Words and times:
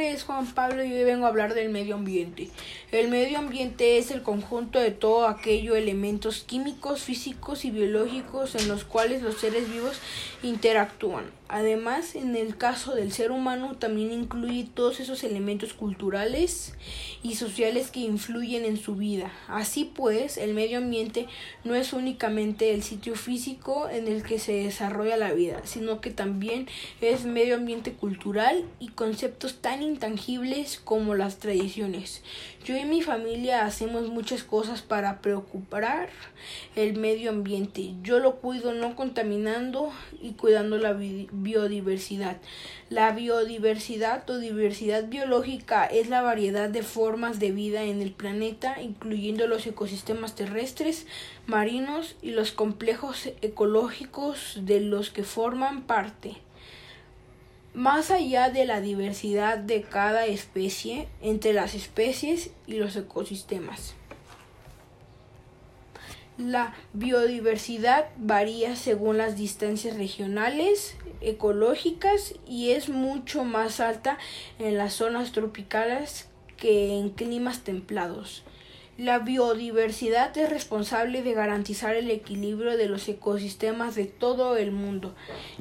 es 0.00 0.24
Juan 0.24 0.46
Pablo 0.46 0.82
y 0.82 0.92
hoy 0.92 1.04
vengo 1.04 1.26
a 1.26 1.28
hablar 1.28 1.52
del 1.52 1.68
medio 1.68 1.94
ambiente. 1.94 2.48
El 2.90 3.08
medio 3.08 3.38
ambiente 3.38 3.98
es 3.98 4.10
el 4.10 4.22
conjunto 4.22 4.80
de 4.80 4.90
todo 4.90 5.26
aquello 5.26 5.76
elementos 5.76 6.42
químicos, 6.42 7.02
físicos 7.02 7.64
y 7.64 7.70
biológicos 7.70 8.54
en 8.54 8.66
los 8.66 8.84
cuales 8.84 9.22
los 9.22 9.36
seres 9.36 9.70
vivos 9.70 10.00
interactúan. 10.42 11.24
Además, 11.52 12.14
en 12.14 12.36
el 12.36 12.56
caso 12.56 12.94
del 12.94 13.10
ser 13.10 13.32
humano 13.32 13.74
también 13.76 14.12
incluye 14.12 14.68
todos 14.72 15.00
esos 15.00 15.24
elementos 15.24 15.72
culturales 15.72 16.74
y 17.24 17.34
sociales 17.34 17.90
que 17.90 17.98
influyen 17.98 18.64
en 18.64 18.76
su 18.76 18.94
vida. 18.94 19.32
Así 19.48 19.84
pues, 19.84 20.38
el 20.38 20.54
medio 20.54 20.78
ambiente 20.78 21.26
no 21.64 21.74
es 21.74 21.92
únicamente 21.92 22.72
el 22.72 22.84
sitio 22.84 23.16
físico 23.16 23.88
en 23.88 24.06
el 24.06 24.22
que 24.22 24.38
se 24.38 24.52
desarrolla 24.52 25.16
la 25.16 25.32
vida, 25.32 25.60
sino 25.64 26.00
que 26.00 26.10
también 26.10 26.68
es 27.00 27.24
medio 27.24 27.56
ambiente 27.56 27.92
cultural 27.94 28.64
y 28.78 28.88
conceptos 28.88 29.56
tan 29.60 29.82
intangibles 29.90 30.80
como 30.82 31.14
las 31.14 31.38
tradiciones. 31.38 32.22
Yo 32.64 32.76
y 32.76 32.84
mi 32.84 33.02
familia 33.02 33.64
hacemos 33.64 34.08
muchas 34.08 34.44
cosas 34.44 34.82
para 34.82 35.20
preocupar 35.20 36.08
el 36.76 36.96
medio 36.96 37.30
ambiente. 37.30 37.94
Yo 38.02 38.18
lo 38.18 38.36
cuido 38.36 38.72
no 38.72 38.96
contaminando 38.96 39.92
y 40.20 40.32
cuidando 40.32 40.78
la 40.78 40.92
biodiversidad. 40.92 42.36
La 42.88 43.12
biodiversidad 43.12 44.28
o 44.30 44.38
diversidad 44.38 45.08
biológica 45.08 45.86
es 45.86 46.08
la 46.08 46.22
variedad 46.22 46.68
de 46.68 46.82
formas 46.82 47.38
de 47.40 47.50
vida 47.50 47.82
en 47.84 48.02
el 48.02 48.12
planeta, 48.12 48.80
incluyendo 48.80 49.46
los 49.46 49.66
ecosistemas 49.66 50.34
terrestres, 50.34 51.06
marinos 51.46 52.16
y 52.22 52.30
los 52.30 52.52
complejos 52.52 53.30
ecológicos 53.42 54.58
de 54.62 54.80
los 54.80 55.10
que 55.10 55.24
forman 55.24 55.82
parte. 55.82 56.36
Más 57.74 58.10
allá 58.10 58.50
de 58.50 58.64
la 58.64 58.80
diversidad 58.80 59.58
de 59.58 59.82
cada 59.82 60.26
especie 60.26 61.08
entre 61.22 61.52
las 61.52 61.74
especies 61.74 62.50
y 62.66 62.74
los 62.74 62.96
ecosistemas. 62.96 63.94
La 66.36 66.74
biodiversidad 66.94 68.08
varía 68.16 68.74
según 68.74 69.18
las 69.18 69.36
distancias 69.36 69.96
regionales, 69.96 70.96
ecológicas 71.20 72.34
y 72.48 72.70
es 72.70 72.88
mucho 72.88 73.44
más 73.44 73.78
alta 73.78 74.18
en 74.58 74.76
las 74.76 74.94
zonas 74.94 75.32
tropicales 75.32 76.28
que 76.56 76.98
en 76.98 77.10
climas 77.10 77.60
templados. 77.60 78.42
La 79.00 79.18
biodiversidad 79.18 80.36
es 80.36 80.50
responsable 80.50 81.22
de 81.22 81.32
garantizar 81.32 81.96
el 81.96 82.10
equilibrio 82.10 82.76
de 82.76 82.86
los 82.86 83.08
ecosistemas 83.08 83.94
de 83.94 84.04
todo 84.04 84.58
el 84.58 84.72
mundo, 84.72 85.14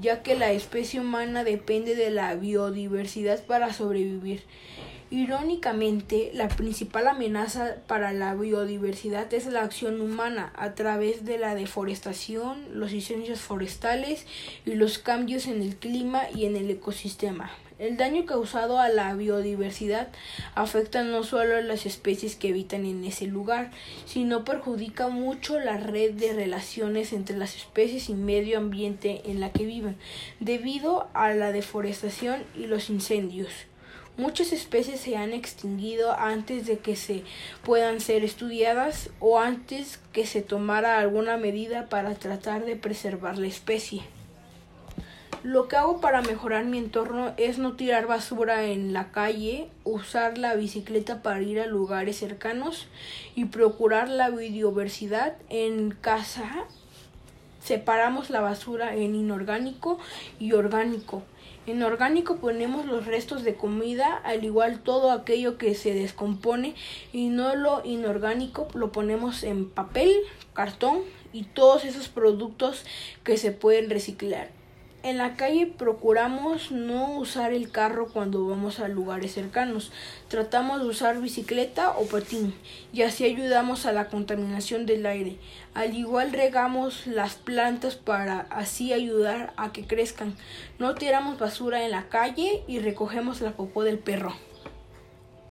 ya 0.00 0.24
que 0.24 0.34
la 0.34 0.50
especie 0.50 0.98
humana 0.98 1.44
depende 1.44 1.94
de 1.94 2.10
la 2.10 2.34
biodiversidad 2.34 3.44
para 3.46 3.72
sobrevivir. 3.72 4.42
Irónicamente, 5.12 6.30
la 6.34 6.46
principal 6.46 7.08
amenaza 7.08 7.78
para 7.88 8.12
la 8.12 8.32
biodiversidad 8.36 9.34
es 9.34 9.46
la 9.46 9.62
acción 9.62 10.00
humana 10.00 10.52
a 10.54 10.76
través 10.76 11.24
de 11.24 11.36
la 11.36 11.56
deforestación, 11.56 12.78
los 12.78 12.92
incendios 12.92 13.40
forestales 13.40 14.24
y 14.64 14.74
los 14.74 14.98
cambios 14.98 15.48
en 15.48 15.62
el 15.62 15.74
clima 15.74 16.30
y 16.32 16.44
en 16.44 16.54
el 16.54 16.70
ecosistema. 16.70 17.50
El 17.80 17.96
daño 17.96 18.24
causado 18.24 18.78
a 18.78 18.88
la 18.88 19.12
biodiversidad 19.14 20.12
afecta 20.54 21.02
no 21.02 21.24
solo 21.24 21.56
a 21.56 21.60
las 21.60 21.86
especies 21.86 22.36
que 22.36 22.50
habitan 22.50 22.84
en 22.84 23.02
ese 23.02 23.26
lugar, 23.26 23.72
sino 24.06 24.44
perjudica 24.44 25.08
mucho 25.08 25.58
la 25.58 25.76
red 25.76 26.12
de 26.12 26.34
relaciones 26.34 27.12
entre 27.12 27.36
las 27.36 27.56
especies 27.56 28.10
y 28.10 28.14
medio 28.14 28.58
ambiente 28.58 29.22
en 29.24 29.40
la 29.40 29.50
que 29.50 29.64
viven, 29.64 29.96
debido 30.38 31.08
a 31.14 31.34
la 31.34 31.50
deforestación 31.50 32.44
y 32.54 32.66
los 32.66 32.90
incendios. 32.90 33.48
Muchas 34.16 34.52
especies 34.52 35.00
se 35.00 35.16
han 35.16 35.32
extinguido 35.32 36.12
antes 36.12 36.66
de 36.66 36.78
que 36.78 36.96
se 36.96 37.22
puedan 37.64 38.00
ser 38.00 38.24
estudiadas 38.24 39.10
o 39.18 39.38
antes 39.38 39.98
que 40.12 40.26
se 40.26 40.42
tomara 40.42 40.98
alguna 40.98 41.36
medida 41.36 41.88
para 41.88 42.14
tratar 42.14 42.64
de 42.64 42.76
preservar 42.76 43.38
la 43.38 43.46
especie. 43.46 44.02
Lo 45.42 45.68
que 45.68 45.76
hago 45.76 46.02
para 46.02 46.20
mejorar 46.20 46.66
mi 46.66 46.76
entorno 46.76 47.32
es 47.38 47.56
no 47.56 47.72
tirar 47.72 48.06
basura 48.06 48.66
en 48.66 48.92
la 48.92 49.10
calle, 49.10 49.68
usar 49.84 50.36
la 50.36 50.54
bicicleta 50.54 51.22
para 51.22 51.40
ir 51.40 51.60
a 51.60 51.66
lugares 51.66 52.18
cercanos 52.18 52.88
y 53.34 53.46
procurar 53.46 54.10
la 54.10 54.28
biodiversidad 54.28 55.38
en 55.48 55.92
casa. 55.92 56.66
Separamos 57.64 58.28
la 58.28 58.42
basura 58.42 58.94
en 58.94 59.14
inorgánico 59.14 59.98
y 60.38 60.52
orgánico. 60.52 61.22
En 61.70 61.84
orgánico 61.84 62.38
ponemos 62.38 62.84
los 62.84 63.06
restos 63.06 63.44
de 63.44 63.54
comida, 63.54 64.16
al 64.24 64.44
igual 64.44 64.80
todo 64.80 65.12
aquello 65.12 65.56
que 65.56 65.76
se 65.76 65.94
descompone, 65.94 66.74
y 67.12 67.28
no 67.28 67.54
lo 67.54 67.82
inorgánico 67.84 68.66
lo 68.74 68.90
ponemos 68.90 69.44
en 69.44 69.70
papel, 69.70 70.12
cartón 70.52 71.02
y 71.32 71.44
todos 71.44 71.84
esos 71.84 72.08
productos 72.08 72.84
que 73.22 73.36
se 73.36 73.52
pueden 73.52 73.88
reciclar. 73.88 74.59
En 75.02 75.16
la 75.16 75.34
calle 75.34 75.66
procuramos 75.66 76.72
no 76.72 77.16
usar 77.16 77.54
el 77.54 77.70
carro 77.70 78.08
cuando 78.12 78.46
vamos 78.46 78.80
a 78.80 78.88
lugares 78.88 79.32
cercanos. 79.32 79.92
Tratamos 80.28 80.82
de 80.82 80.88
usar 80.88 81.18
bicicleta 81.22 81.92
o 81.92 82.04
patín 82.04 82.54
y 82.92 83.00
así 83.00 83.24
ayudamos 83.24 83.86
a 83.86 83.92
la 83.92 84.08
contaminación 84.08 84.84
del 84.84 85.06
aire. 85.06 85.38
Al 85.72 85.96
igual 85.96 86.32
regamos 86.32 87.06
las 87.06 87.36
plantas 87.36 87.96
para 87.96 88.40
así 88.50 88.92
ayudar 88.92 89.54
a 89.56 89.72
que 89.72 89.86
crezcan. 89.86 90.34
No 90.78 90.94
tiramos 90.94 91.38
basura 91.38 91.82
en 91.82 91.92
la 91.92 92.10
calle 92.10 92.62
y 92.68 92.78
recogemos 92.78 93.40
la 93.40 93.52
popó 93.52 93.84
del 93.84 93.98
perro. 93.98 94.34